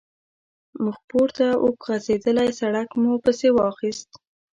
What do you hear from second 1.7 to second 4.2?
غځېدلی سړک مو پسې واخیست.